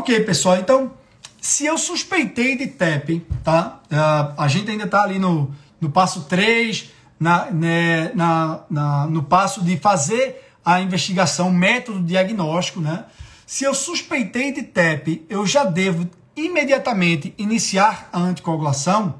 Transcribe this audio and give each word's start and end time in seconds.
Ok, 0.00 0.18
pessoal, 0.20 0.56
então, 0.56 0.92
se 1.42 1.66
eu 1.66 1.76
suspeitei 1.76 2.56
de 2.56 2.68
TEP, 2.68 3.20
tá? 3.44 3.82
Uh, 3.92 4.34
a 4.34 4.48
gente 4.48 4.70
ainda 4.70 4.84
está 4.84 5.02
ali 5.02 5.18
no, 5.18 5.54
no 5.78 5.90
passo 5.90 6.22
3, 6.22 6.90
na, 7.20 7.50
né, 7.50 8.10
na, 8.14 8.60
na, 8.70 9.06
no 9.06 9.22
passo 9.22 9.62
de 9.62 9.76
fazer 9.76 10.42
a 10.64 10.80
investigação, 10.80 11.52
método 11.52 12.00
diagnóstico, 12.00 12.80
né? 12.80 13.04
Se 13.46 13.64
eu 13.64 13.74
suspeitei 13.74 14.52
de 14.52 14.62
TEP, 14.62 15.26
eu 15.28 15.46
já 15.46 15.64
devo 15.64 16.08
imediatamente 16.34 17.34
iniciar 17.36 18.08
a 18.10 18.20
anticoagulação? 18.20 19.16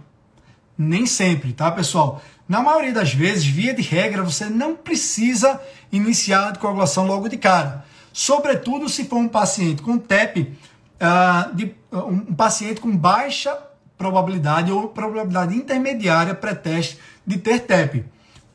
Nem 0.78 1.04
sempre, 1.04 1.52
tá, 1.52 1.70
pessoal? 1.70 2.22
Na 2.48 2.62
maioria 2.62 2.94
das 2.94 3.12
vezes, 3.12 3.44
via 3.44 3.74
de 3.74 3.82
regra, 3.82 4.22
você 4.22 4.46
não 4.46 4.74
precisa 4.74 5.60
iniciar 5.92 6.40
a 6.40 6.48
anticoagulação 6.48 7.06
logo 7.06 7.28
de 7.28 7.36
cara. 7.36 7.84
Sobretudo 8.12 8.88
se 8.88 9.04
for 9.04 9.18
um 9.18 9.28
paciente 9.28 9.82
com 9.82 9.96
TEP, 9.96 10.52
ah, 11.00 11.50
de, 11.54 11.74
um 11.92 12.34
paciente 12.34 12.80
com 12.80 12.94
baixa 12.94 13.56
probabilidade 13.96 14.70
ou 14.70 14.88
probabilidade 14.88 15.56
intermediária 15.56 16.34
pré-teste 16.34 16.98
de 17.26 17.38
ter 17.38 17.60
TEP. 17.60 18.04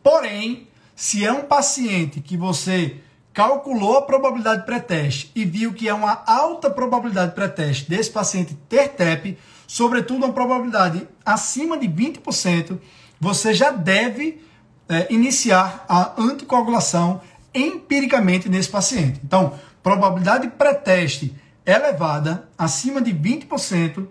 Porém, 0.02 0.67
se 0.95 1.26
é 1.26 1.31
um 1.31 1.41
paciente 1.41 2.22
que 2.22 2.38
você 2.38 2.98
calculou 3.34 3.98
a 3.98 4.02
probabilidade 4.02 4.66
pré-teste 4.66 5.31
e 5.36 5.44
viu 5.44 5.73
que 5.73 5.89
é 5.89 5.94
uma 5.94 6.23
alta 6.26 6.70
probabilidade 6.70 7.34
pré-teste 7.34 7.89
desse 7.89 8.09
paciente 8.09 8.55
ter 8.70 8.89
TEP, 8.89 9.38
sobretudo 9.67 10.23
uma 10.23 10.34
probabilidade 10.34 11.08
acima 11.25 11.77
de 11.77 11.88
20%, 11.88 12.80
você 13.20 13.53
já 13.53 13.72
deve 13.72 14.41
é, 14.88 15.12
iniciar 15.12 15.84
a 15.89 16.14
anticoagulação 16.17 17.22
empiricamente 17.53 18.48
nesse 18.48 18.70
paciente. 18.70 19.20
Então, 19.23 19.53
probabilidade 19.84 20.48
pré-teste 20.48 21.36
elevada, 21.66 22.48
acima 22.58 23.02
de 23.02 23.14
20%, 23.14 24.08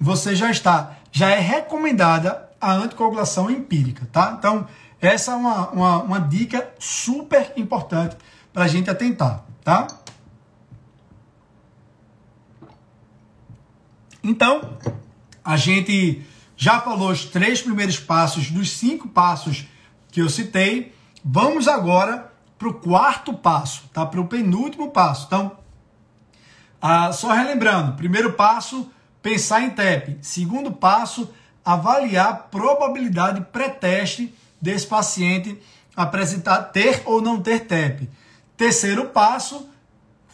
você 0.00 0.34
já 0.34 0.50
está, 0.50 0.96
já 1.12 1.30
é 1.30 1.38
recomendada 1.38 2.48
a 2.60 2.72
anticoagulação 2.72 3.50
empírica, 3.50 4.08
tá? 4.12 4.34
Então, 4.38 4.66
essa 5.00 5.32
é 5.32 5.34
uma, 5.34 5.68
uma, 5.70 6.02
uma 6.02 6.20
dica 6.20 6.68
super 6.78 7.52
importante 7.56 8.16
para 8.52 8.64
a 8.64 8.68
gente 8.68 8.90
atentar, 8.90 9.44
tá? 9.62 9.86
Então, 14.22 14.76
a 15.44 15.56
gente 15.56 16.26
já 16.56 16.80
falou 16.80 17.10
os 17.10 17.26
três 17.26 17.62
primeiros 17.62 18.00
passos 18.00 18.50
dos 18.50 18.72
cinco 18.72 19.08
passos 19.08 19.66
que 20.10 20.20
eu 20.20 20.28
citei. 20.28 20.94
Vamos 21.24 21.68
agora 21.68 22.32
para 22.58 22.68
o 22.68 22.74
quarto 22.74 23.32
passo, 23.34 23.84
tá? 23.92 24.04
Para 24.04 24.20
o 24.20 24.26
penúltimo 24.26 24.90
passo. 24.90 25.26
Então, 25.26 25.56
ah, 26.80 27.12
só 27.12 27.32
relembrando, 27.32 27.92
primeiro 27.92 28.32
passo, 28.32 28.90
pensar 29.22 29.62
em 29.62 29.70
TEP. 29.70 30.18
Segundo 30.20 30.72
passo, 30.72 31.30
avaliar 31.64 32.28
a 32.28 32.34
probabilidade 32.34 33.40
pré-teste 33.52 34.34
desse 34.60 34.86
paciente 34.86 35.60
apresentar 35.96 36.58
ter 36.64 37.02
ou 37.06 37.22
não 37.22 37.40
ter 37.40 37.60
TEP. 37.60 38.08
Terceiro 38.56 39.06
passo, 39.06 39.68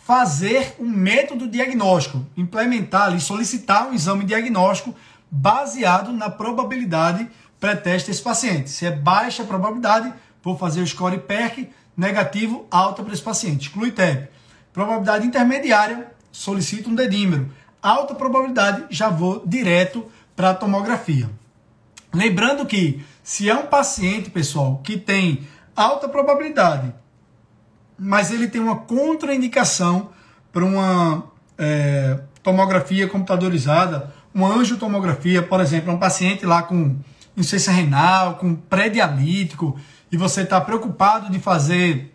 fazer 0.04 0.74
um 0.78 0.88
método 0.88 1.46
diagnóstico, 1.46 2.26
implementar 2.36 3.04
ali, 3.04 3.20
solicitar 3.20 3.88
um 3.88 3.94
exame 3.94 4.24
diagnóstico 4.24 4.94
baseado 5.30 6.12
na 6.12 6.28
probabilidade 6.28 7.30
pré-teste 7.60 8.10
desse 8.10 8.22
paciente. 8.22 8.68
Se 8.68 8.84
é 8.84 8.90
baixa 8.90 9.44
a 9.44 9.46
probabilidade, 9.46 10.12
vou 10.42 10.58
fazer 10.58 10.82
o 10.82 10.86
score 10.86 11.18
PERC, 11.18 11.70
negativo, 11.96 12.66
alta 12.70 13.02
para 13.02 13.12
esse 13.12 13.22
paciente. 13.22 13.68
Exclui 13.68 13.92
TEP. 13.92 14.28
Probabilidade 14.72 15.26
intermediária, 15.26 16.10
solicito 16.32 16.90
um 16.90 16.94
dedímero. 16.94 17.50
Alta 17.80 18.14
probabilidade, 18.14 18.86
já 18.90 19.08
vou 19.08 19.42
direto 19.46 20.10
para 20.34 20.50
a 20.50 20.54
tomografia. 20.54 21.28
Lembrando 22.12 22.66
que 22.66 23.04
se 23.22 23.48
é 23.48 23.54
um 23.54 23.66
paciente, 23.66 24.30
pessoal, 24.30 24.80
que 24.82 24.96
tem 24.96 25.46
alta 25.76 26.08
probabilidade, 26.08 26.92
mas 27.98 28.30
ele 28.30 28.48
tem 28.48 28.60
uma 28.60 28.76
contraindicação 28.76 30.10
para 30.52 30.64
uma 30.64 31.24
é, 31.56 32.20
tomografia 32.42 33.08
computadorizada, 33.08 34.12
uma 34.34 34.48
angiotomografia, 34.48 35.42
por 35.42 35.60
exemplo, 35.60 35.92
um 35.92 35.98
paciente 35.98 36.44
lá 36.44 36.62
com 36.62 36.96
insuficiência 37.36 37.72
renal, 37.72 38.34
com 38.36 38.54
pré-dialítico, 38.54 39.78
e 40.10 40.16
você 40.16 40.42
está 40.42 40.60
preocupado 40.60 41.30
de 41.30 41.38
fazer 41.38 42.14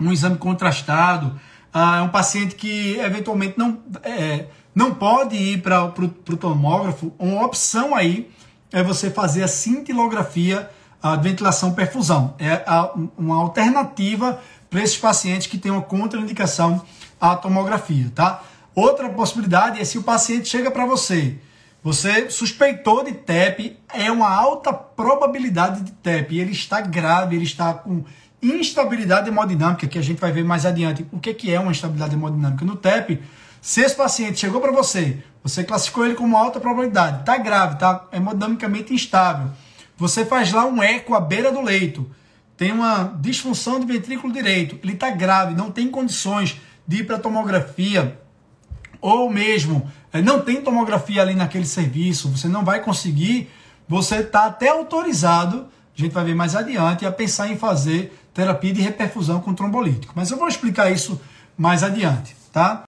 um 0.00 0.12
exame 0.12 0.38
contrastado, 0.38 1.38
ah, 1.72 1.98
é 1.98 2.02
um 2.02 2.08
paciente 2.08 2.54
que 2.54 2.98
eventualmente 2.98 3.58
não, 3.58 3.78
é, 4.02 4.46
não 4.74 4.94
pode 4.94 5.36
ir 5.36 5.62
para 5.62 5.84
o 5.84 6.36
tomógrafo, 6.36 7.12
uma 7.18 7.44
opção 7.44 7.94
aí 7.94 8.30
é 8.70 8.82
você 8.82 9.10
fazer 9.10 9.42
a 9.42 9.48
cintilografia 9.48 10.68
a 11.02 11.16
ventilação 11.16 11.72
perfusão. 11.72 12.34
É 12.38 12.62
a, 12.64 12.92
uma 13.18 13.36
alternativa 13.36 14.40
para 14.70 14.82
esses 14.82 14.96
pacientes 14.96 15.48
que 15.48 15.58
têm 15.58 15.72
uma 15.72 15.82
contraindicação 15.82 16.82
à 17.20 17.34
tomografia, 17.34 18.10
tá? 18.14 18.42
Outra 18.74 19.08
possibilidade 19.08 19.80
é 19.80 19.84
se 19.84 19.98
o 19.98 20.02
paciente 20.02 20.48
chega 20.48 20.70
para 20.70 20.86
você, 20.86 21.38
você 21.82 22.30
suspeitou 22.30 23.04
de 23.04 23.12
TEP, 23.12 23.76
é 23.92 24.10
uma 24.10 24.32
alta 24.32 24.72
probabilidade 24.72 25.82
de 25.82 25.92
TEP, 25.92 26.38
ele 26.38 26.52
está 26.52 26.80
grave, 26.80 27.34
ele 27.36 27.44
está 27.44 27.74
com 27.74 28.04
instabilidade 28.42 29.28
hemodinâmica, 29.28 29.86
que 29.86 29.98
a 29.98 30.02
gente 30.02 30.20
vai 30.20 30.32
ver 30.32 30.44
mais 30.44 30.66
adiante 30.66 31.06
o 31.12 31.20
que, 31.20 31.50
é 31.50 31.60
uma 31.60 31.70
instabilidade 31.70 32.14
hemodinâmica 32.14 32.64
no 32.64 32.74
TEP. 32.74 33.22
Se 33.60 33.80
esse 33.80 33.94
paciente 33.94 34.40
chegou 34.40 34.60
para 34.60 34.72
você, 34.72 35.22
você 35.42 35.62
classificou 35.62 36.04
ele 36.04 36.14
como 36.14 36.36
alta 36.36 36.58
probabilidade, 36.58 37.20
está 37.20 37.36
grave, 37.38 37.74
está 37.74 38.08
hemodinamicamente 38.12 38.92
instável, 38.92 39.50
você 39.96 40.24
faz 40.24 40.50
lá 40.52 40.66
um 40.66 40.82
eco 40.82 41.14
à 41.14 41.20
beira 41.20 41.52
do 41.52 41.62
leito, 41.62 42.10
tem 42.56 42.72
uma 42.72 43.16
disfunção 43.20 43.78
de 43.78 43.86
ventrículo 43.86 44.32
direito, 44.32 44.78
ele 44.82 44.94
está 44.94 45.10
grave, 45.10 45.54
não 45.54 45.70
tem 45.70 45.88
condições 45.88 46.60
de 46.86 46.98
ir 46.98 47.06
para 47.06 47.18
tomografia, 47.18 48.20
ou 49.00 49.30
mesmo 49.30 49.90
eh, 50.12 50.20
não 50.20 50.40
tem 50.40 50.60
tomografia 50.60 51.22
ali 51.22 51.34
naquele 51.34 51.66
serviço, 51.66 52.28
você 52.28 52.48
não 52.48 52.64
vai 52.64 52.80
conseguir, 52.80 53.48
você 53.88 54.16
está 54.16 54.46
até 54.46 54.68
autorizado, 54.68 55.68
a 55.96 56.00
gente 56.00 56.12
vai 56.12 56.24
ver 56.24 56.34
mais 56.34 56.56
adiante, 56.56 57.04
a 57.04 57.12
pensar 57.12 57.48
em 57.48 57.56
fazer 57.56 58.18
terapia 58.32 58.72
de 58.72 58.80
reperfusão 58.80 59.40
com 59.40 59.54
trombolítico. 59.54 60.12
Mas 60.16 60.30
eu 60.30 60.38
vou 60.38 60.48
explicar 60.48 60.90
isso 60.90 61.20
mais 61.56 61.82
adiante, 61.82 62.34
tá? 62.52 62.80